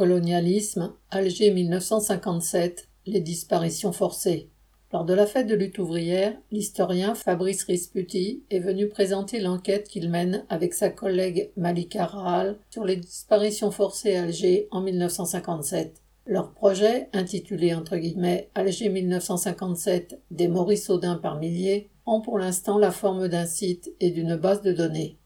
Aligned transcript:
Colonialisme, 0.00 0.94
Alger 1.10 1.50
1957, 1.50 2.88
les 3.04 3.20
disparitions 3.20 3.92
forcées. 3.92 4.48
Lors 4.94 5.04
de 5.04 5.12
la 5.12 5.26
fête 5.26 5.46
de 5.46 5.54
lutte 5.54 5.78
ouvrière, 5.78 6.32
l'historien 6.50 7.14
Fabrice 7.14 7.64
Risputi 7.64 8.42
est 8.48 8.60
venu 8.60 8.88
présenter 8.88 9.40
l'enquête 9.40 9.88
qu'il 9.88 10.08
mène 10.08 10.46
avec 10.48 10.72
sa 10.72 10.88
collègue 10.88 11.50
Malika 11.58 12.06
Rahal 12.06 12.56
sur 12.70 12.86
les 12.86 12.96
disparitions 12.96 13.70
forcées 13.70 14.16
à 14.16 14.22
Alger 14.22 14.68
en 14.70 14.80
1957. 14.80 16.00
Leur 16.24 16.52
projet, 16.52 17.10
intitulé 17.12 17.74
entre 17.74 17.98
guillemets 17.98 18.48
Alger 18.54 18.88
1957 18.88 20.18
des 20.30 20.48
Maurice 20.48 20.88
Audin 20.88 21.16
par 21.16 21.38
milliers, 21.38 21.90
ont 22.06 22.22
pour 22.22 22.38
l'instant 22.38 22.78
la 22.78 22.90
forme 22.90 23.28
d'un 23.28 23.44
site 23.44 23.92
et 24.00 24.10
d'une 24.10 24.36
base 24.36 24.62
de 24.62 24.72
données. 24.72 25.19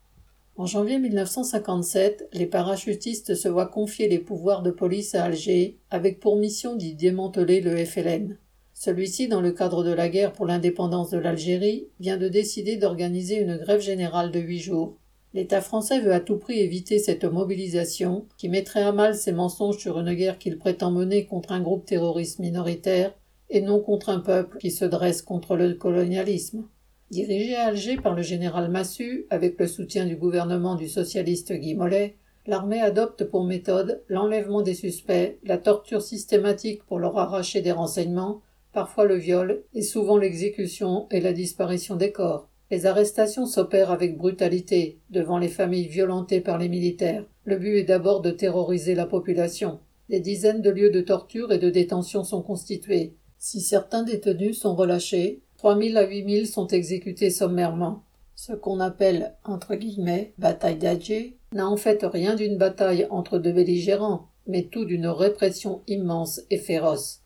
En 0.57 0.67
janvier 0.67 1.01
1957, 1.01 2.29
les 2.33 2.47
parachutistes 2.47 3.35
se 3.35 3.49
voient 3.49 3.67
confier 3.67 4.09
les 4.09 4.21
pouvoirs 4.21 4.63
de 4.63 4.71
police 4.71 5.17
à 5.17 5.25
Alger, 5.25 5.81
avec 5.91 6.21
pour 6.21 6.37
mission 6.37 6.77
d'y 6.77 6.95
démanteler 6.95 7.61
le 7.61 7.85
FLN. 7.85 8.39
Celui-ci, 8.73 9.27
dans 9.27 9.41
le 9.41 9.51
cadre 9.51 9.83
de 9.83 9.91
la 9.93 10.09
guerre 10.09 10.33
pour 10.33 10.47
l'indépendance 10.47 11.11
de 11.11 11.19
l'Algérie, 11.19 11.89
vient 11.99 12.19
de 12.19 12.29
décider 12.29 12.77
d'organiser 12.77 13.41
une 13.41 13.57
grève 13.57 13.81
générale 13.81 14.31
de 14.31 14.39
huit 14.39 14.61
jours. 14.61 14.97
L'État 15.33 15.61
français 15.61 15.99
veut 15.99 16.13
à 16.13 16.21
tout 16.21 16.37
prix 16.37 16.61
éviter 16.61 17.01
cette 17.01 17.25
mobilisation, 17.25 18.27
qui 18.39 18.49
mettrait 18.49 18.85
à 18.85 18.93
mal 18.93 19.17
ses 19.17 19.33
mensonges 19.33 19.79
sur 19.79 19.99
une 19.99 20.15
guerre 20.15 20.39
qu'il 20.39 20.59
prétend 20.59 20.93
mener 20.93 21.27
contre 21.27 21.51
un 21.51 21.61
groupe 21.61 21.85
terroriste 21.85 22.39
minoritaire, 22.39 23.13
et 23.51 23.61
non 23.61 23.81
contre 23.81 24.09
un 24.09 24.21
peuple 24.21 24.59
qui 24.59 24.71
se 24.71 24.85
dresse 24.85 25.21
contre 25.21 25.57
le 25.57 25.75
colonialisme. 25.75 26.65
Dirigé 27.11 27.55
à 27.55 27.67
Alger 27.67 27.97
par 27.97 28.15
le 28.15 28.23
général 28.23 28.71
Massu, 28.71 29.27
avec 29.31 29.59
le 29.59 29.67
soutien 29.67 30.07
du 30.07 30.17
gouvernement 30.17 30.75
du 30.75 30.89
socialiste 30.89 31.53
Guy 31.53 31.75
Mollet, 31.75 32.17
l'armée 32.47 32.81
adopte 32.81 33.25
pour 33.25 33.45
méthode 33.45 34.03
l'enlèvement 34.09 34.63
des 34.63 34.75
suspects, 34.75 35.39
la 35.45 35.59
torture 35.59 36.03
systématique 36.03 36.83
pour 36.85 36.99
leur 36.99 37.19
arracher 37.19 37.61
des 37.61 37.73
renseignements, 37.73 38.41
parfois 38.73 39.05
le 39.05 39.17
viol, 39.17 39.63
et 39.75 39.83
souvent 39.83 40.17
l'exécution 40.17 41.07
et 41.11 41.21
la 41.21 41.33
disparition 41.33 41.97
des 41.97 42.11
corps. 42.11 42.49
Les 42.71 42.87
arrestations 42.87 43.47
s'opèrent 43.47 43.91
avec 43.91 44.17
brutalité 44.17 44.99
devant 45.11 45.39
les 45.39 45.49
familles 45.49 45.87
violentées 45.87 46.41
par 46.41 46.59
les 46.59 46.71
militaires. 46.71 47.25
Le 47.45 47.59
but 47.59 47.77
est 47.77 47.85
d'abord 47.85 48.23
de 48.23 48.31
terroriser 48.31 48.95
la 48.95 49.07
population. 49.07 49.79
Des 50.09 50.21
dizaines 50.21 50.63
de 50.63 50.71
lieux 50.71 50.91
de 50.91 51.03
torture 51.03 51.53
et 51.53 51.59
de 51.59 51.71
détention 51.71 52.25
sont 52.25 52.43
constitués. 52.43 53.15
Si 53.39 53.61
certains 53.61 54.03
détenus 54.03 54.59
sont 54.59 54.75
relâchés, 54.75 55.43
3000 55.65 55.97
à 55.97 56.07
8000 56.07 56.47
sont 56.47 56.67
exécutés 56.67 57.31
sommairement. 57.31 58.05
Ce 58.35 58.53
qu'on 58.53 58.81
appelle, 58.81 59.35
entre 59.45 59.77
guillemets, 59.77 60.35
bataille 60.37 60.77
d'Alger 60.77 61.39
n'a 61.53 61.67
en 61.67 61.79
fait 61.79 62.05
rien 62.05 62.35
d'une 62.35 62.59
bataille 62.59 63.07
entre 63.09 63.39
deux 63.39 63.53
belligérants, 63.53 64.29
mais 64.47 64.65
tout 64.65 64.85
d'une 64.85 65.07
répression 65.07 65.81
immense 65.87 66.43
et 66.51 66.59
féroce. 66.59 67.23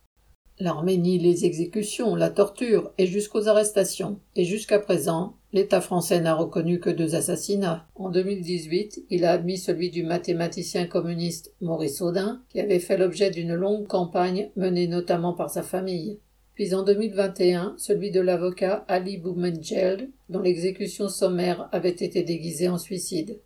L'armée 0.61 0.99
nie 0.99 1.19
les 1.19 1.47
exécutions, 1.47 2.15
la 2.15 2.31
torture 2.31 2.93
et 2.97 3.09
jusqu'aux 3.09 3.49
arrestations. 3.49 4.21
Et 4.37 4.45
jusqu'à 4.45 4.79
présent, 4.79 5.35
l'État 5.53 5.81
français 5.81 6.21
n'a 6.21 6.37
reconnu 6.37 6.79
que 6.79 6.91
deux 6.91 7.17
assassinats. 7.17 7.89
En 7.97 8.09
2018, 8.09 9.07
il 9.11 9.25
a 9.25 9.33
admis 9.33 9.59
celui 9.59 9.91
du 9.91 10.05
mathématicien 10.05 10.87
communiste 10.87 11.53
Maurice 11.61 12.01
Audin, 12.01 12.41
qui 12.51 12.61
avait 12.61 12.79
fait 12.79 12.99
l'objet 12.99 13.33
d'une 13.33 13.57
longue 13.57 13.89
campagne 13.89 14.51
menée 14.55 14.87
notamment 14.87 15.33
par 15.33 15.51
sa 15.51 15.65
famille 15.65 16.21
puis 16.59 16.75
en 16.75 16.83
2021 16.83 17.77
celui 17.79 18.11
de 18.11 18.21
l'avocat 18.21 18.85
Ali 18.89 19.17
Boumendjel, 19.17 20.09
dont 20.29 20.41
l'exécution 20.41 21.09
sommaire 21.09 21.69
avait 21.71 21.89
été 21.89 22.25
déguisée 22.25 22.69
en 22.69 22.79
suicide. 22.79 23.39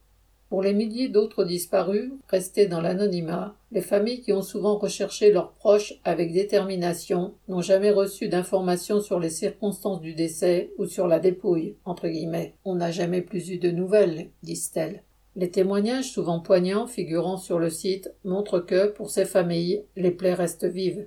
Pour 0.48 0.62
les 0.62 0.72
milliers 0.72 1.10
d'autres 1.10 1.44
disparus, 1.44 2.10
restés 2.26 2.68
dans 2.68 2.80
l'anonymat, 2.80 3.54
les 3.70 3.82
familles 3.82 4.22
qui 4.22 4.32
ont 4.32 4.40
souvent 4.40 4.78
recherché 4.78 5.30
leurs 5.30 5.52
proches 5.52 5.92
avec 6.04 6.32
détermination 6.32 7.34
n'ont 7.48 7.60
jamais 7.60 7.90
reçu 7.90 8.28
d'informations 8.28 9.02
sur 9.02 9.20
les 9.20 9.28
circonstances 9.28 10.00
du 10.00 10.14
décès 10.14 10.70
ou 10.78 10.86
sur 10.86 11.06
la 11.06 11.18
dépouille, 11.18 11.74
entre 11.84 12.08
guillemets. 12.08 12.54
On 12.64 12.76
n'a 12.76 12.92
jamais 12.92 13.20
plus 13.20 13.50
eu 13.50 13.58
de 13.58 13.70
nouvelles, 13.70 14.30
disent-elles. 14.42 15.02
Les 15.36 15.50
témoignages 15.50 16.10
souvent 16.10 16.40
poignants 16.40 16.86
figurant 16.86 17.36
sur 17.36 17.58
le 17.58 17.68
site 17.68 18.10
montrent 18.24 18.60
que, 18.60 18.86
pour 18.86 19.10
ces 19.10 19.26
familles, 19.26 19.82
les 19.96 20.12
plaies 20.12 20.32
restent 20.32 20.64
vives. 20.64 21.04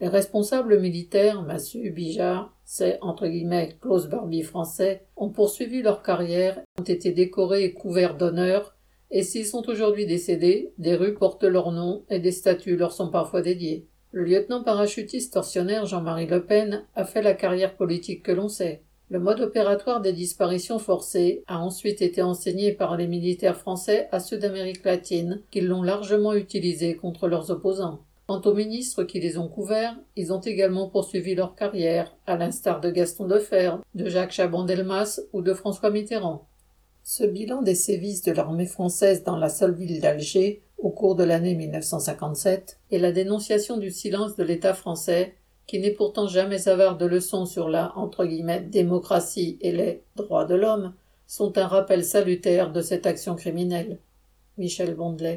Les 0.00 0.08
responsables 0.08 0.78
militaires, 0.78 1.42
Massu, 1.42 1.90
Bijard, 1.90 2.54
c'est 2.64 2.98
entre 3.00 3.26
guillemets 3.26 3.76
Klaus 3.80 4.06
Barbie 4.06 4.42
français, 4.42 5.06
ont 5.16 5.30
poursuivi 5.30 5.82
leur 5.82 6.02
carrière, 6.02 6.60
ont 6.78 6.84
été 6.84 7.10
décorés 7.10 7.64
et 7.64 7.72
couverts 7.72 8.16
d'honneur, 8.16 8.76
et 9.10 9.24
s'ils 9.24 9.46
sont 9.46 9.68
aujourd'hui 9.68 10.06
décédés, 10.06 10.72
des 10.78 10.94
rues 10.94 11.14
portent 11.14 11.42
leur 11.42 11.72
nom 11.72 12.04
et 12.10 12.20
des 12.20 12.30
statues 12.30 12.76
leur 12.76 12.92
sont 12.92 13.10
parfois 13.10 13.42
dédiées. 13.42 13.86
Le 14.12 14.22
lieutenant 14.22 14.62
parachutiste 14.62 15.32
tortionnaire 15.32 15.84
Jean-Marie 15.84 16.26
Le 16.26 16.44
Pen 16.44 16.84
a 16.94 17.04
fait 17.04 17.22
la 17.22 17.34
carrière 17.34 17.74
politique 17.74 18.22
que 18.22 18.32
l'on 18.32 18.48
sait. 18.48 18.82
Le 19.10 19.18
mode 19.18 19.40
opératoire 19.40 20.00
des 20.00 20.12
disparitions 20.12 20.78
forcées 20.78 21.42
a 21.46 21.58
ensuite 21.58 22.02
été 22.02 22.22
enseigné 22.22 22.72
par 22.72 22.96
les 22.96 23.06
militaires 23.06 23.56
français 23.56 24.08
à 24.12 24.20
ceux 24.20 24.38
d'Amérique 24.38 24.84
latine, 24.84 25.42
qui 25.50 25.60
l'ont 25.60 25.82
largement 25.82 26.34
utilisé 26.34 26.94
contre 26.94 27.26
leurs 27.26 27.50
opposants. 27.50 28.00
Quant 28.28 28.42
aux 28.42 28.52
ministres 28.52 29.04
qui 29.04 29.20
les 29.20 29.38
ont 29.38 29.48
couverts, 29.48 29.96
ils 30.14 30.34
ont 30.34 30.40
également 30.40 30.90
poursuivi 30.90 31.34
leur 31.34 31.54
carrière, 31.54 32.14
à 32.26 32.36
l'instar 32.36 32.78
de 32.82 32.90
Gaston 32.90 33.26
Defer, 33.26 33.76
de 33.94 34.10
Jacques 34.10 34.32
Chaban-Delmas 34.32 35.18
ou 35.32 35.40
de 35.40 35.54
François 35.54 35.88
Mitterrand. 35.88 36.46
Ce 37.02 37.24
bilan 37.24 37.62
des 37.62 37.74
sévices 37.74 38.20
de 38.20 38.32
l'armée 38.32 38.66
française 38.66 39.24
dans 39.24 39.38
la 39.38 39.48
seule 39.48 39.74
ville 39.74 40.02
d'Alger 40.02 40.60
au 40.76 40.90
cours 40.90 41.16
de 41.16 41.24
l'année 41.24 41.54
1957 41.54 42.78
et 42.90 42.98
la 42.98 43.12
dénonciation 43.12 43.78
du 43.78 43.90
silence 43.90 44.36
de 44.36 44.44
l'État 44.44 44.74
français, 44.74 45.34
qui 45.66 45.78
n'est 45.78 45.90
pourtant 45.90 46.28
jamais 46.28 46.68
avare 46.68 46.98
de 46.98 47.06
leçons 47.06 47.46
sur 47.46 47.70
la 47.70 47.94
démocratie 48.66 49.56
et 49.62 49.72
les 49.72 50.02
droits 50.16 50.44
de 50.44 50.54
l'homme, 50.54 50.92
sont 51.26 51.56
un 51.56 51.66
rappel 51.66 52.04
salutaire 52.04 52.72
de 52.72 52.82
cette 52.82 53.06
action 53.06 53.36
criminelle. 53.36 54.00
Michel 54.58 54.94
Bondelet. 54.94 55.36